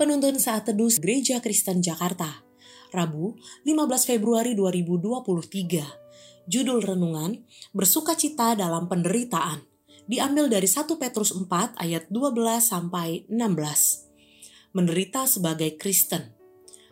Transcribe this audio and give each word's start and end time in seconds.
Penuntun 0.00 0.40
Saat 0.40 0.64
Teduh 0.64 0.88
Gereja 0.96 1.44
Kristen 1.44 1.84
Jakarta, 1.84 2.40
Rabu 2.88 3.36
15 3.68 4.08
Februari 4.08 4.56
2023. 4.56 6.48
Judul 6.48 6.80
Renungan, 6.80 7.44
Bersuka 7.76 8.16
Cita 8.16 8.56
dalam 8.56 8.88
Penderitaan, 8.88 9.60
diambil 10.08 10.48
dari 10.48 10.64
1 10.64 10.88
Petrus 10.96 11.36
4 11.36 11.76
ayat 11.76 12.08
12 12.08 12.32
sampai 12.64 13.28
16. 13.28 14.72
Menderita 14.72 15.28
sebagai 15.28 15.76
Kristen. 15.76 16.32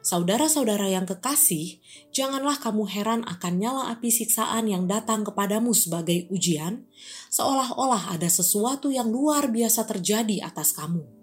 Saudara-saudara 0.04 0.92
yang 0.92 1.08
kekasih, 1.08 1.80
janganlah 2.12 2.60
kamu 2.60 2.92
heran 2.92 3.24
akan 3.24 3.54
nyala 3.56 3.88
api 3.88 4.12
siksaan 4.12 4.68
yang 4.68 4.84
datang 4.84 5.24
kepadamu 5.24 5.72
sebagai 5.72 6.28
ujian, 6.28 6.84
seolah-olah 7.32 8.20
ada 8.20 8.28
sesuatu 8.28 8.92
yang 8.92 9.08
luar 9.08 9.48
biasa 9.48 9.88
terjadi 9.88 10.44
atas 10.44 10.76
kamu 10.76 11.17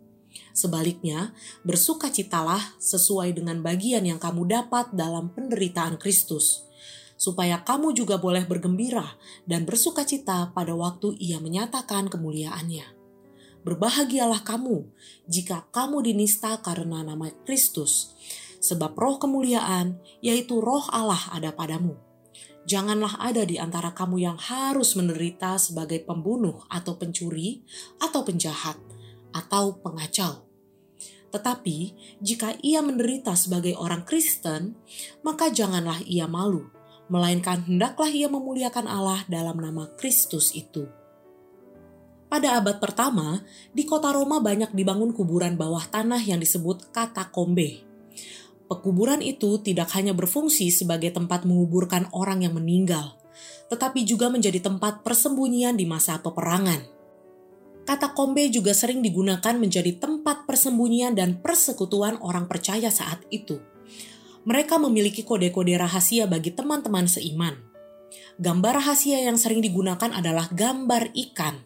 Sebaliknya, 0.55 1.36
bersukacitalah 1.68 2.80
sesuai 2.80 3.36
dengan 3.36 3.59
bagian 3.59 4.08
yang 4.08 4.16
kamu 4.16 4.48
dapat 4.48 4.88
dalam 4.95 5.28
penderitaan 5.36 6.00
Kristus, 6.00 6.64
supaya 7.20 7.59
kamu 7.59 7.91
juga 7.91 8.16
boleh 8.16 8.48
bergembira 8.48 9.20
dan 9.44 9.68
bersukacita 9.68 10.55
pada 10.55 10.72
waktu 10.72 11.12
Ia 11.20 11.44
menyatakan 11.44 12.08
kemuliaannya. 12.08 12.88
Berbahagialah 13.68 14.48
kamu 14.48 14.88
jika 15.28 15.68
kamu 15.76 16.08
dinista 16.08 16.56
karena 16.64 17.03
nama 17.03 17.28
Kristus, 17.44 18.16
sebab 18.64 18.95
roh 18.95 19.20
kemuliaan, 19.20 20.00
yaitu 20.23 20.64
roh 20.64 20.88
Allah 20.88 21.36
ada 21.36 21.52
padamu. 21.52 22.00
Janganlah 22.64 23.20
ada 23.20 23.44
di 23.44 23.59
antara 23.59 23.92
kamu 23.92 24.23
yang 24.23 24.39
harus 24.39 24.95
menderita 24.95 25.59
sebagai 25.59 26.00
pembunuh 26.08 26.64
atau 26.72 26.95
pencuri 26.95 27.67
atau 28.00 28.23
penjahat 28.23 28.80
atau 29.36 29.76
pengacau 29.83 30.45
tetapi 31.36 31.91
jika 32.23 32.55
ia 32.64 32.80
menderita 32.80 33.36
sebagai 33.36 33.75
orang 33.75 34.08
Kristen, 34.08 34.80
maka 35.19 35.52
janganlah 35.52 36.00
ia 36.08 36.31
malu, 36.31 36.72
melainkan 37.11 37.67
hendaklah 37.67 38.08
ia 38.08 38.31
memuliakan 38.31 38.88
Allah 38.88 39.27
dalam 39.27 39.59
nama 39.59 39.92
Kristus 40.00 40.55
itu. 40.55 40.88
Pada 42.31 42.55
abad 42.55 42.80
pertama, 42.80 43.44
di 43.75 43.83
kota 43.83 44.16
Roma 44.16 44.39
banyak 44.39 44.72
dibangun 44.72 45.11
kuburan 45.11 45.59
bawah 45.59 45.83
tanah 45.92 46.23
yang 46.23 46.39
disebut 46.39 46.95
katakombe. 46.95 47.83
Pekuburan 48.72 49.20
itu 49.20 49.59
tidak 49.59 49.92
hanya 49.94 50.16
berfungsi 50.16 50.72
sebagai 50.72 51.11
tempat 51.11 51.44
menguburkan 51.44 52.08
orang 52.16 52.47
yang 52.47 52.55
meninggal, 52.55 53.20
tetapi 53.67 54.08
juga 54.08 54.31
menjadi 54.31 54.64
tempat 54.64 55.03
persembunyian 55.03 55.75
di 55.75 55.83
masa 55.83 56.17
peperangan 56.17 56.95
Kata 57.86 58.17
kombe 58.17 58.50
juga 58.50 58.73
sering 58.73 59.05
digunakan 59.05 59.53
menjadi 59.53 60.02
tempat 60.02 60.50
persembunyian 60.50 61.14
dan 61.14 61.38
persekutuan 61.38 62.17
orang 62.17 62.50
percaya 62.50 62.89
saat 62.89 63.22
itu. 63.30 63.61
Mereka 64.50 64.81
memiliki 64.81 65.22
kode-kode 65.22 65.77
rahasia 65.77 66.25
bagi 66.25 66.50
teman-teman 66.50 67.05
seiman. 67.05 67.53
Gambar 68.42 68.81
rahasia 68.81 69.22
yang 69.22 69.38
sering 69.38 69.61
digunakan 69.61 70.09
adalah 70.09 70.50
gambar 70.50 71.14
ikan, 71.14 71.61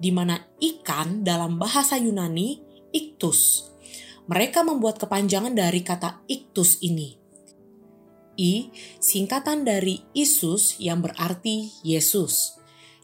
di 0.00 0.08
mana 0.08 0.40
ikan 0.56 1.20
dalam 1.20 1.60
bahasa 1.60 2.00
Yunani 2.00 2.64
iktus. 2.96 3.68
Mereka 4.24 4.64
membuat 4.64 4.96
kepanjangan 4.96 5.52
dari 5.52 5.84
kata 5.84 6.24
iktus 6.32 6.80
ini. 6.80 7.20
I 8.38 8.70
singkatan 9.02 9.68
dari 9.68 10.00
Isus 10.14 10.78
yang 10.78 11.02
berarti 11.02 11.74
Yesus 11.82 12.57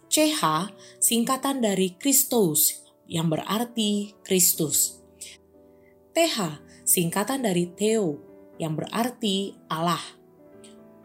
CH 0.09 0.73
singkatan 1.01 1.61
dari 1.65 1.97
Kristus 1.97 2.85
yang 3.09 3.29
berarti 3.29 4.17
Kristus. 4.25 5.01
TH 6.15 6.63
singkatan 6.87 7.43
dari 7.43 7.73
Theo 7.75 8.21
yang 8.57 8.79
berarti 8.79 9.57
Allah. 9.67 10.03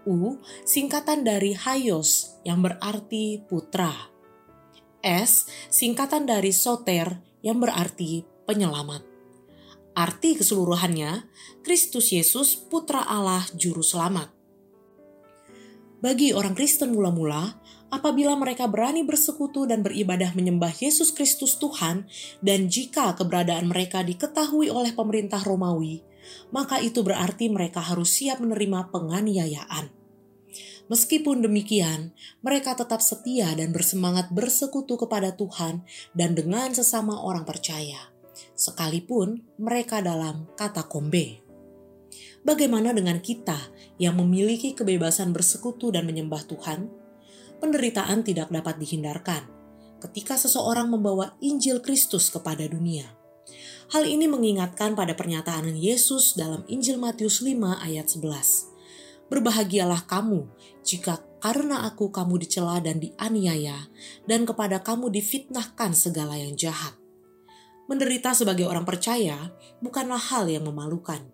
U 0.08 0.40
singkatan 0.64 1.28
dari 1.28 1.54
Hayos 1.54 2.40
yang 2.46 2.64
berarti 2.64 3.42
putra. 3.46 3.92
S 5.02 5.48
singkatan 5.72 6.28
dari 6.28 6.52
Soter 6.52 7.20
yang 7.42 7.60
berarti 7.60 8.24
penyelamat. 8.48 9.06
Arti 9.98 10.38
keseluruhannya, 10.40 11.28
Kristus 11.66 12.16
Yesus 12.16 12.56
putra 12.56 13.04
Allah 13.04 13.44
juru 13.52 13.84
selamat. 13.84 14.32
Bagi 16.00 16.32
orang 16.32 16.56
Kristen 16.56 16.96
mula-mula, 16.96 17.60
apabila 17.90 18.38
mereka 18.38 18.70
berani 18.70 19.06
bersekutu 19.06 19.66
dan 19.66 19.82
beribadah 19.82 20.34
menyembah 20.34 20.74
Yesus 20.74 21.14
Kristus 21.14 21.58
Tuhan, 21.58 22.06
dan 22.42 22.70
jika 22.70 23.14
keberadaan 23.18 23.70
mereka 23.70 24.06
diketahui 24.06 24.70
oleh 24.70 24.94
pemerintah 24.94 25.42
Romawi, 25.42 26.02
maka 26.54 26.78
itu 26.82 27.02
berarti 27.02 27.50
mereka 27.50 27.82
harus 27.82 28.22
siap 28.22 28.42
menerima 28.42 28.94
penganiayaan. 28.94 29.90
Meskipun 30.90 31.46
demikian, 31.46 32.18
mereka 32.42 32.74
tetap 32.74 32.98
setia 33.06 33.54
dan 33.54 33.70
bersemangat 33.70 34.34
bersekutu 34.34 34.98
kepada 34.98 35.38
Tuhan 35.38 35.86
dan 36.18 36.34
dengan 36.34 36.74
sesama 36.74 37.22
orang 37.22 37.46
percaya, 37.46 38.10
sekalipun 38.58 39.46
mereka 39.62 40.02
dalam 40.02 40.50
kata 40.58 40.90
kombe. 40.90 41.46
Bagaimana 42.42 42.90
dengan 42.90 43.22
kita 43.22 43.70
yang 44.02 44.18
memiliki 44.18 44.74
kebebasan 44.74 45.30
bersekutu 45.30 45.94
dan 45.94 46.10
menyembah 46.10 46.42
Tuhan? 46.50 46.90
Penderitaan 47.60 48.24
tidak 48.24 48.50
dapat 48.50 48.80
dihindarkan 48.80 49.46
ketika 50.00 50.40
seseorang 50.40 50.88
membawa 50.88 51.36
Injil 51.44 51.84
Kristus 51.84 52.32
kepada 52.32 52.64
dunia. 52.66 53.06
Hal 53.92 54.08
ini 54.08 54.30
mengingatkan 54.32 54.96
pada 54.96 55.14
pernyataan 55.18 55.76
Yesus 55.76 56.38
dalam 56.40 56.64
Injil 56.72 56.96
Matius 56.96 57.44
5 57.44 57.84
ayat 57.84 58.08
11. 58.08 59.30
Berbahagialah 59.30 60.08
kamu 60.10 60.50
jika 60.82 61.22
karena 61.40 61.86
aku 61.88 62.10
kamu 62.10 62.42
dicela 62.42 62.78
dan 62.84 63.00
dianiaya 63.02 63.90
dan 64.26 64.44
kepada 64.46 64.82
kamu 64.82 65.10
difitnahkan 65.14 65.92
segala 65.94 66.38
yang 66.38 66.54
jahat. 66.54 66.96
Menderita 67.90 68.38
sebagai 68.38 68.70
orang 68.70 68.86
percaya 68.86 69.50
bukanlah 69.82 70.22
hal 70.22 70.46
yang 70.46 70.70
memalukan 70.70 71.26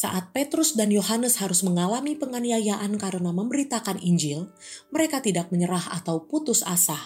saat 0.00 0.32
Petrus 0.32 0.80
dan 0.80 0.88
Yohanes 0.88 1.36
harus 1.44 1.60
mengalami 1.60 2.16
penganiayaan 2.16 2.96
karena 2.96 3.36
memberitakan 3.36 4.00
Injil, 4.00 4.48
mereka 4.88 5.20
tidak 5.20 5.52
menyerah 5.52 5.92
atau 5.92 6.24
putus 6.24 6.64
asa. 6.64 7.04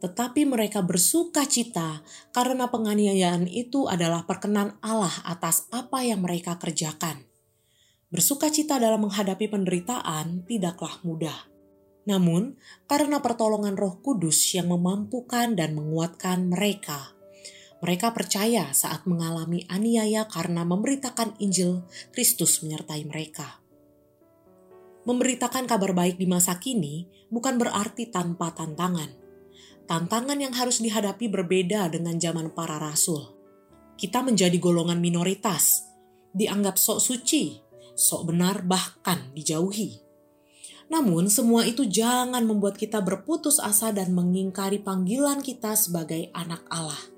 Tetapi 0.00 0.48
mereka 0.48 0.80
bersuka 0.80 1.44
cita 1.44 2.00
karena 2.32 2.72
penganiayaan 2.72 3.44
itu 3.52 3.84
adalah 3.84 4.24
perkenan 4.24 4.80
Allah 4.80 5.12
atas 5.28 5.68
apa 5.76 6.08
yang 6.08 6.24
mereka 6.24 6.56
kerjakan. 6.56 7.28
Bersuka 8.08 8.48
cita 8.48 8.80
dalam 8.80 9.04
menghadapi 9.04 9.52
penderitaan 9.52 10.48
tidaklah 10.48 11.04
mudah. 11.04 11.36
Namun, 12.08 12.56
karena 12.88 13.20
pertolongan 13.20 13.76
Roh 13.76 14.00
Kudus 14.00 14.40
yang 14.56 14.72
memampukan 14.72 15.52
dan 15.52 15.76
menguatkan 15.76 16.48
mereka, 16.48 17.12
mereka 17.82 18.14
percaya 18.14 18.70
saat 18.70 19.02
mengalami 19.10 19.66
aniaya 19.66 20.30
karena 20.30 20.62
memberitakan 20.62 21.34
Injil 21.42 21.82
Kristus 22.14 22.62
menyertai 22.62 23.02
mereka. 23.02 23.58
Memberitakan 25.02 25.66
kabar 25.66 25.90
baik 25.90 26.14
di 26.14 26.30
masa 26.30 26.62
kini 26.62 27.10
bukan 27.26 27.58
berarti 27.58 28.06
tanpa 28.06 28.54
tantangan. 28.54 29.10
Tantangan 29.90 30.38
yang 30.38 30.54
harus 30.54 30.78
dihadapi 30.78 31.26
berbeda 31.26 31.90
dengan 31.90 32.22
zaman 32.22 32.54
para 32.54 32.78
rasul. 32.78 33.34
Kita 33.98 34.22
menjadi 34.22 34.54
golongan 34.62 35.02
minoritas, 35.02 35.82
dianggap 36.30 36.78
sok 36.78 37.02
suci, 37.02 37.58
sok 37.98 38.30
benar, 38.30 38.62
bahkan 38.62 39.34
dijauhi. 39.34 39.98
Namun, 40.86 41.26
semua 41.26 41.66
itu 41.66 41.82
jangan 41.82 42.46
membuat 42.46 42.78
kita 42.78 43.02
berputus 43.02 43.58
asa 43.58 43.90
dan 43.90 44.14
mengingkari 44.14 44.78
panggilan 44.78 45.42
kita 45.42 45.74
sebagai 45.74 46.30
anak 46.30 46.62
Allah 46.70 47.11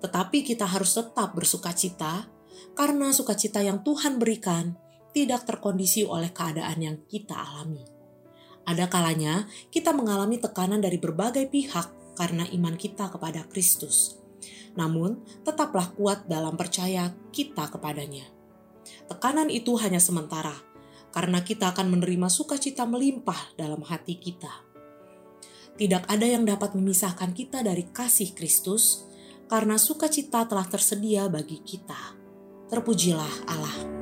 tetapi 0.00 0.44
kita 0.44 0.68
harus 0.68 0.96
tetap 0.96 1.32
bersuka 1.32 1.72
cita 1.72 2.28
karena 2.76 3.12
sukacita 3.12 3.64
yang 3.64 3.80
Tuhan 3.80 4.20
berikan 4.20 4.76
tidak 5.16 5.48
terkondisi 5.48 6.04
oleh 6.04 6.28
keadaan 6.28 6.78
yang 6.80 6.96
kita 7.08 7.32
alami. 7.32 7.84
Ada 8.66 8.90
kalanya 8.90 9.48
kita 9.72 9.96
mengalami 9.96 10.36
tekanan 10.42 10.82
dari 10.84 11.00
berbagai 11.00 11.48
pihak 11.48 12.16
karena 12.18 12.44
iman 12.50 12.74
kita 12.74 13.08
kepada 13.08 13.46
Kristus. 13.48 14.18
Namun, 14.76 15.24
tetaplah 15.40 15.88
kuat 15.96 16.28
dalam 16.28 16.58
percaya 16.58 17.14
kita 17.32 17.72
kepadanya. 17.72 18.28
Tekanan 19.08 19.48
itu 19.48 19.72
hanya 19.80 19.96
sementara, 19.96 20.52
karena 21.16 21.40
kita 21.40 21.72
akan 21.72 21.96
menerima 21.96 22.28
sukacita 22.28 22.84
melimpah 22.84 23.56
dalam 23.56 23.80
hati 23.80 24.20
kita. 24.20 24.52
Tidak 25.76 26.08
ada 26.08 26.26
yang 26.28 26.44
dapat 26.44 26.76
memisahkan 26.76 27.32
kita 27.32 27.64
dari 27.64 27.88
kasih 27.88 28.36
Kristus, 28.36 29.08
karena 29.46 29.78
sukacita 29.78 30.44
telah 30.46 30.66
tersedia 30.66 31.30
bagi 31.30 31.62
kita. 31.62 32.18
Terpujilah 32.66 33.34
Allah. 33.46 33.95